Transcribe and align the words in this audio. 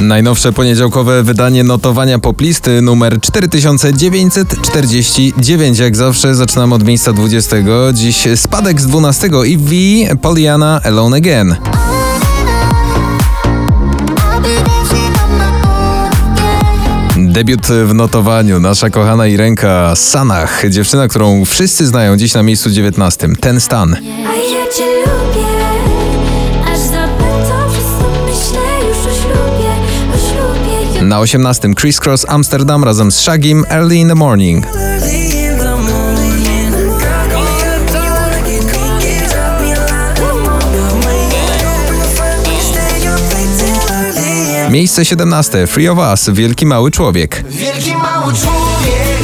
Najnowsze 0.00 0.52
poniedziałkowe 0.52 1.22
wydanie 1.22 1.64
notowania 1.64 2.18
poplisty 2.18 2.82
numer 2.82 3.20
4949. 3.20 5.78
Jak 5.78 5.96
zawsze 5.96 6.34
zaczynamy 6.34 6.74
od 6.74 6.84
miejsca 6.84 7.12
20. 7.12 7.56
Dziś 7.92 8.28
spadek 8.36 8.80
z 8.80 8.86
12 8.86 9.28
i 9.46 9.58
V 9.58 9.70
Poliana 10.16 10.80
Alone 10.84 11.16
Again. 11.16 11.56
Debiut 17.16 17.66
w 17.66 17.94
notowaniu. 17.94 18.60
Nasza 18.60 18.90
kochana 18.90 19.26
Irenka 19.26 19.96
Sanach, 19.96 20.62
dziewczyna, 20.70 21.08
którą 21.08 21.44
wszyscy 21.44 21.86
znają 21.86 22.16
dziś 22.16 22.34
na 22.34 22.42
miejscu 22.42 22.70
19. 22.70 23.28
Ten 23.40 23.60
stan. 23.60 23.96
Na 31.08 31.20
18. 31.20 31.74
Criss 31.74 32.00
Cross 32.00 32.26
Amsterdam 32.28 32.84
razem 32.84 33.10
z 33.10 33.20
Shagim 33.20 33.64
Early 33.70 33.96
in 33.96 34.08
the 34.08 34.14
Morning. 34.14 34.66
Miejsce 44.70 45.04
17. 45.04 45.66
Free 45.66 45.88
of 45.88 45.98
Us, 45.98 46.30
Wielki 46.32 46.66
Mały 46.66 46.90
Człowiek. 46.90 47.44
Wielki 47.50 47.96
mały 47.96 48.32
człowiek 48.34 49.18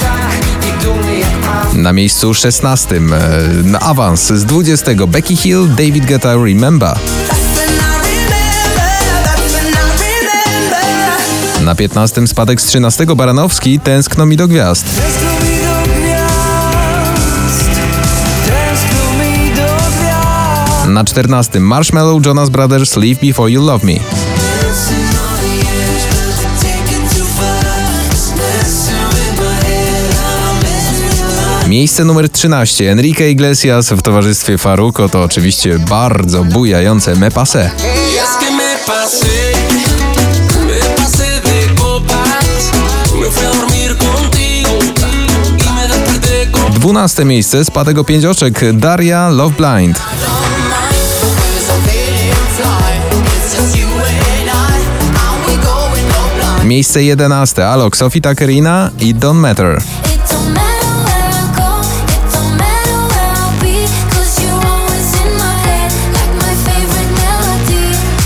tak 0.00 1.76
Na 1.76 1.92
miejscu 1.92 2.34
16. 2.34 2.96
e, 2.96 3.00
Na 3.64 3.80
awans 3.80 4.26
z 4.26 4.44
20. 4.44 5.06
Becky 5.06 5.36
Hill, 5.36 5.68
David 5.68 6.06
Guetta 6.06 6.34
Remember. 6.34 6.96
Na 11.64 11.74
15. 11.74 12.26
spadek 12.26 12.60
z 12.60 12.66
13. 12.66 13.06
Baranowski, 13.16 13.80
Tęskno 13.80 14.26
mi 14.26 14.36
do 14.36 14.48
gwiazd. 14.48 14.86
Na 20.88 21.04
14. 21.04 21.60
Marshmallow 21.60 22.26
Jonas 22.26 22.50
Brothers 22.50 22.96
Leave 22.96 23.20
Before 23.20 23.50
You 23.50 23.62
Love 23.66 23.86
Me. 23.86 23.92
Miejsce 31.68 32.04
numer 32.04 32.28
13. 32.28 32.92
Enrique 32.92 33.30
Iglesias 33.30 33.90
w 33.90 34.02
towarzystwie 34.02 34.58
Faruko 34.58 35.08
to 35.08 35.22
oczywiście 35.22 35.78
bardzo 35.78 36.44
bujające 36.44 37.14
Me 37.14 37.30
Passe. 37.30 37.70
12 46.84 47.24
miejsce 47.24 47.64
spadek 47.64 47.98
o 47.98 48.04
5 48.04 48.24
oczek 48.24 48.60
Daria 48.72 49.28
Love 49.28 49.54
Blind. 49.56 50.02
Miejsce 56.64 57.02
11 57.02 57.68
Alok, 57.68 57.96
Sophie 57.96 58.20
Takerina 58.20 58.90
i 59.00 59.14
Don't 59.14 59.34
Matter. 59.34 59.82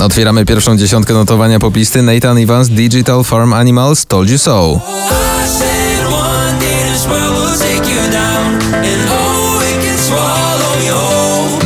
Otwieramy 0.00 0.46
pierwszą 0.46 0.76
dziesiątkę 0.76 1.14
notowania 1.14 1.58
poplisty 1.58 2.02
Nathan 2.02 2.38
Evans 2.38 2.68
Digital 2.68 3.24
Farm 3.24 3.52
Animals 3.52 4.06
Told 4.06 4.30
You 4.30 4.38
So. 4.38 4.80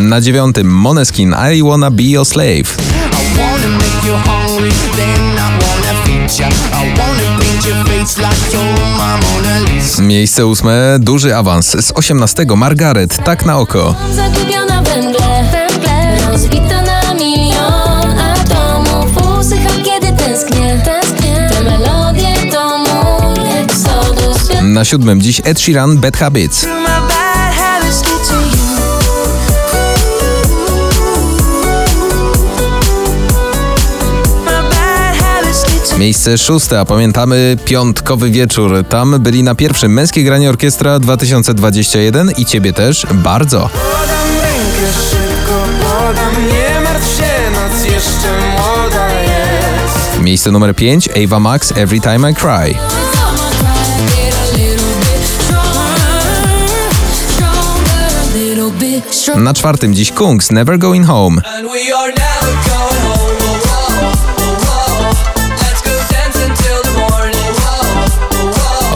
Na 0.05 0.21
dziewiątym 0.21 0.67
Moneskin 0.67 1.35
I 1.55 1.63
Wanna 1.63 1.91
Be 1.91 2.03
Your 2.03 2.27
Slave. 2.27 2.77
Miejsce 9.99 10.47
ósme 10.47 10.97
duży 11.01 11.37
awans 11.37 11.77
z 11.81 11.93
18 11.95 12.47
Margaret 12.57 13.25
Tak 13.25 13.47
na 13.47 13.59
oko. 13.59 13.95
Zagubiona 14.15 14.83
we 14.83 15.03
mgle, 15.03 15.45
węgle, 15.53 16.31
rozbita 16.31 16.83
na 16.83 17.15
milion 17.15 18.19
atomów. 18.19 19.39
Usycham, 19.41 19.83
kiedy 19.85 20.13
tęsknię, 20.13 20.83
tęsknię. 20.85 21.49
Te 21.53 21.63
melodie 21.63 22.51
to 22.53 22.79
mój 22.79 23.63
eksodus. 23.63 24.49
Na 24.63 24.85
siódmym 24.85 25.23
dziś 25.23 25.41
Ed 25.45 25.61
Sheeran 25.61 25.99
Bad 25.99 26.17
Habits. 26.17 26.67
Miejsce 35.99 36.39
szóste, 36.39 36.81
a 36.81 36.85
pamiętamy 36.85 37.57
piątkowy 37.65 38.31
wieczór. 38.31 38.85
Tam 38.89 39.21
byli 39.21 39.43
na 39.43 39.55
pierwszym 39.55 39.93
Męskie 39.93 40.25
Granie 40.25 40.51
Orkiestra 40.51 40.99
2021 40.99 42.31
i 42.37 42.45
ciebie 42.45 42.73
też 42.73 43.07
bardzo. 43.13 43.59
Podam 43.59 44.29
rękę 44.43 44.93
szybko, 45.11 45.65
podam 45.83 46.47
Nie 46.47 46.81
martw 46.81 47.17
się, 47.17 47.51
noc 47.51 47.85
jeszcze 47.85 48.29
młoda 48.51 49.09
jest 49.23 50.23
Miejsce 50.23 50.51
numer 50.51 50.75
5 50.75 51.09
Ava 51.25 51.41
Max 51.41 51.73
Every 51.77 52.01
Time 52.01 52.31
I 52.31 52.35
Cry. 52.35 52.75
Na 59.37 59.55
czwartym 59.55 59.95
dziś 59.95 60.13
Kungs 60.13 60.51
Never 60.51 60.79
Going 60.79 61.07
Home. 61.07 61.43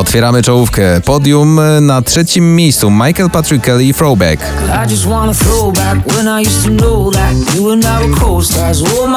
Otwieramy 0.09 0.43
czołówkę. 0.43 1.01
Podium 1.01 1.61
na 1.81 2.03
trzecim 2.03 2.57
miejscu 2.57 2.91
Michael 2.91 3.31
Patrick 3.31 3.65
Kelly 3.65 3.95
Throwback. 3.95 4.41
I 4.87 4.91
just 4.91 5.07
wanna 5.07 5.35
throw 5.35 5.75
back 5.75 5.99
when 6.15 6.29
I 6.29 6.49
used 6.49 6.65
to 6.65 6.71
know 6.71 7.15
that 7.15 7.55
you 7.57 7.73
and 7.73 7.85
I 7.85 8.09
were 8.09 8.21
co-stars. 8.21 8.83
Oh. 8.83 9.09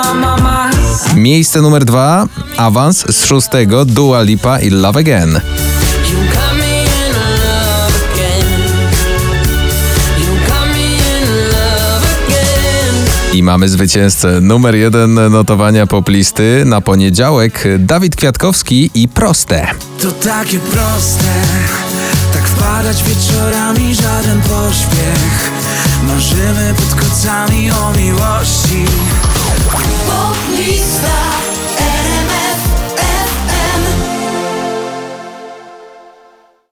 Miejsce 1.16 1.62
numer 1.62 1.86
dwa 1.86 2.28
awans 2.58 3.06
z 3.10 3.26
szóstego 3.26 3.86
Dua 3.86 4.22
Lipa 4.22 4.60
i 4.60 4.70
Love 4.70 5.00
Again. 5.00 5.42
I 13.34 13.44
mamy 13.44 13.70
zwycięzcę. 13.70 14.42
Numer 14.42 14.76
jeden 14.76 15.14
notowania 15.14 15.88
poplisty 15.88 16.64
na 16.66 16.82
poniedziałek. 16.82 17.64
Dawid 17.80 18.16
Kwiatkowski 18.16 18.92
i 18.96 19.08
Proste. 19.08 19.68
To 20.02 20.12
takie 20.12 20.60
proste. 20.60 21.34
Tak 22.34 22.44
wpadać 22.44 23.04
wieczorami 23.04 23.96
żaden 23.96 24.42
pośpiech. 24.42 25.52
Marzymy 26.08 26.74
pod 26.76 27.00
kocami 27.00 27.72
o 27.72 27.94
miłości 27.98 28.86